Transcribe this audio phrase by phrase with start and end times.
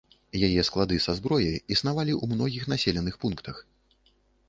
[0.47, 3.65] Яе склады са зброяй існавалі ў многіх населеных пунктах.